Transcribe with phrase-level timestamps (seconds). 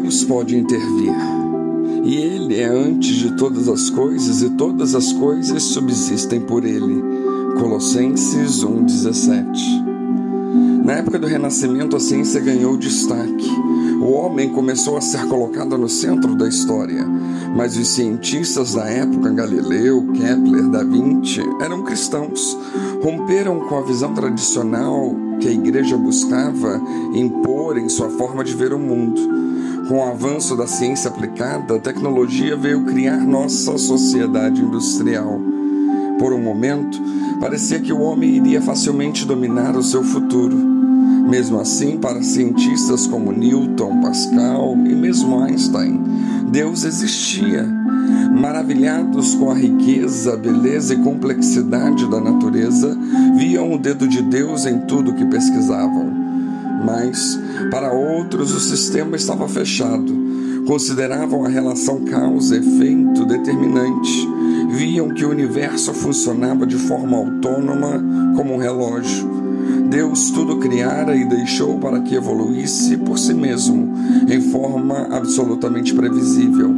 [0.00, 1.14] Deus pode intervir.
[2.02, 7.02] E Ele é antes de todas as coisas, e todas as coisas subsistem por Ele.
[7.58, 9.44] Colossenses 1,17
[10.82, 13.50] Na época do Renascimento, a ciência ganhou destaque.
[14.00, 17.06] O homem começou a ser colocado no centro da história,
[17.54, 22.56] mas os cientistas da época, Galileu, Kepler, Da Vinci, eram cristãos.
[23.02, 26.80] Romperam com a visão tradicional que a igreja buscava
[27.12, 29.49] impor em sua forma de ver o mundo.
[29.90, 35.40] Com o avanço da ciência aplicada, a tecnologia veio criar nossa sociedade industrial.
[36.16, 37.02] Por um momento,
[37.40, 40.56] parecia que o homem iria facilmente dominar o seu futuro.
[40.56, 46.00] Mesmo assim, para cientistas como Newton, Pascal e mesmo Einstein,
[46.52, 47.66] Deus existia.
[48.32, 52.96] Maravilhados com a riqueza, beleza e complexidade da natureza,
[53.36, 56.29] viam o dedo de Deus em tudo que pesquisavam.
[56.84, 57.38] Mas,
[57.70, 60.12] para outros, o sistema estava fechado.
[60.66, 64.28] Consideravam a relação causa-efeito determinante.
[64.70, 68.02] Viam que o universo funcionava de forma autônoma
[68.36, 69.28] como um relógio.
[69.90, 73.92] Deus tudo criara e deixou para que evoluísse por si mesmo,
[74.28, 76.72] em forma absolutamente previsível.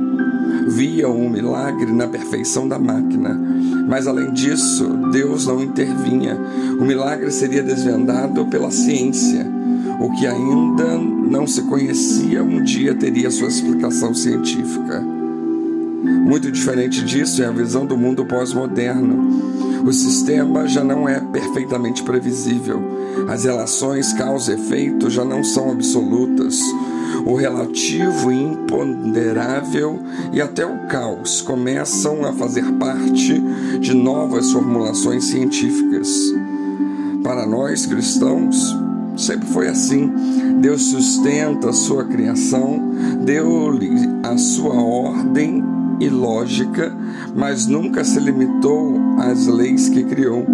[0.69, 3.39] Viam um milagre na perfeição da máquina,
[3.87, 6.39] mas além disso, Deus não intervinha.
[6.81, 9.47] O milagre seria desvendado pela ciência.
[10.03, 15.01] O que ainda não se conhecia um dia teria sua explicação científica.
[15.01, 19.85] Muito diferente disso é a visão do mundo pós-moderno.
[19.87, 22.83] O sistema já não é perfeitamente previsível.
[23.29, 26.61] As relações causa-efeito já não são absolutas.
[27.25, 30.01] O relativo e imponderável
[30.33, 33.41] e até o caos começam a fazer parte
[33.79, 36.09] de novas formulações científicas.
[37.23, 38.82] Para nós cristãos,
[39.17, 40.11] Sempre foi assim.
[40.61, 42.81] Deus sustenta a sua criação,
[43.25, 43.91] deu-lhe
[44.23, 45.63] a sua ordem
[46.03, 46.93] e lógica,
[47.35, 50.45] mas nunca se limitou às leis que criou.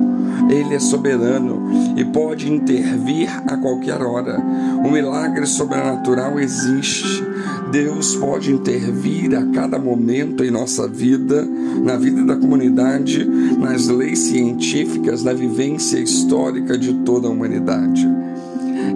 [0.50, 4.38] Ele é soberano e pode intervir a qualquer hora.
[4.38, 7.26] Um milagre sobrenatural existe.
[7.72, 11.46] Deus pode intervir a cada momento em nossa vida,
[11.82, 13.24] na vida da comunidade,
[13.58, 18.06] nas leis científicas, na vivência histórica de toda a humanidade.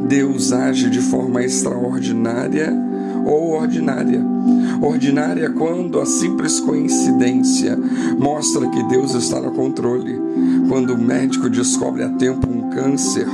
[0.07, 2.73] Deus age de forma extraordinária
[3.25, 4.23] ou ordinária.
[4.81, 7.79] Ordinária quando a simples coincidência
[8.19, 10.21] mostra que Deus está no controle.
[10.69, 13.27] Quando o médico descobre a tempo um câncer,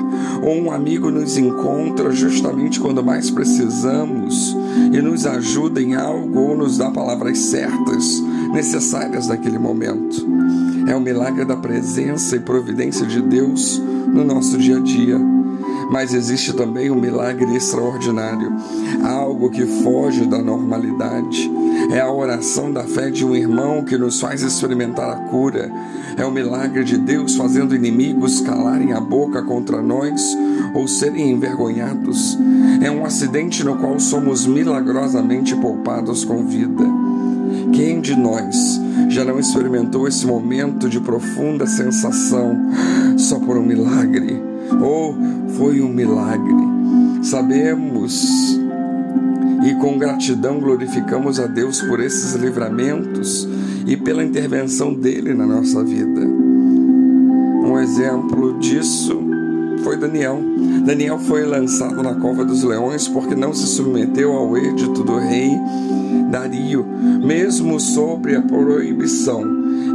[0.43, 4.57] ou um amigo nos encontra justamente quando mais precisamos
[4.93, 8.23] e nos ajuda em algo ou nos dá palavras certas,
[8.53, 10.27] necessárias naquele momento.
[10.87, 13.81] É o milagre da presença e providência de Deus
[14.13, 15.38] no nosso dia a dia
[15.91, 18.53] mas existe também um milagre extraordinário,
[19.03, 21.51] algo que foge da normalidade.
[21.91, 25.71] É a oração da fé de um irmão que nos faz experimentar a cura.
[26.17, 30.37] É o milagre de Deus fazendo inimigos calarem a boca contra nós
[30.75, 32.37] ou serem envergonhados.
[32.83, 36.85] É um acidente no qual somos milagrosamente poupados com vida.
[37.73, 42.57] Quem de nós já não experimentou esse momento de profunda sensação
[43.17, 44.58] só por um milagre?
[44.81, 45.17] Ou
[45.57, 46.55] foi um milagre.
[47.23, 48.59] Sabemos
[49.65, 53.49] e com gratidão glorificamos a Deus por esses livramentos
[53.87, 56.21] e pela intervenção dele na nossa vida.
[57.65, 59.21] Um exemplo disso
[59.83, 60.41] foi Daniel.
[60.85, 65.51] Daniel foi lançado na cova dos leões porque não se submeteu ao edito do rei
[66.31, 66.87] Dario,
[67.25, 69.43] mesmo sobre a proibição.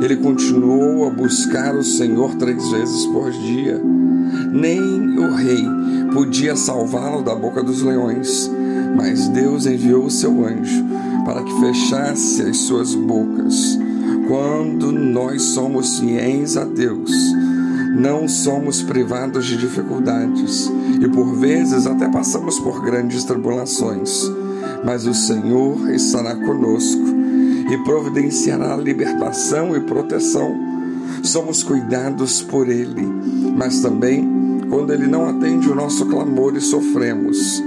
[0.02, 3.82] Ele continuou a buscar o Senhor três vezes por dia
[4.52, 5.66] nem o rei
[6.14, 8.50] podia salvá-lo da boca dos leões,
[8.96, 10.86] mas Deus enviou o seu anjo
[11.26, 13.78] para que fechasse as suas bocas.
[14.28, 17.12] Quando nós somos fiéis a Deus,
[17.96, 24.32] não somos privados de dificuldades e por vezes até passamos por grandes tribulações,
[24.84, 27.04] mas o Senhor estará conosco
[27.72, 30.73] e providenciará libertação e proteção.
[31.24, 33.08] Somos cuidados por Ele,
[33.58, 37.64] mas também quando Ele não atende o nosso clamor e sofremos,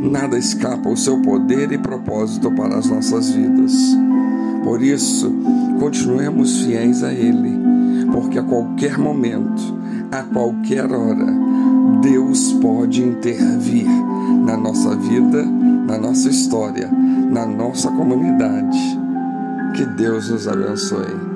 [0.00, 3.72] nada escapa ao seu poder e propósito para as nossas vidas.
[4.62, 5.32] Por isso,
[5.80, 7.58] continuemos fiéis a Ele,
[8.12, 9.76] porque a qualquer momento,
[10.12, 11.34] a qualquer hora,
[12.02, 13.88] Deus pode intervir
[14.44, 18.78] na nossa vida, na nossa história, na nossa comunidade.
[19.74, 21.29] Que Deus nos abençoe.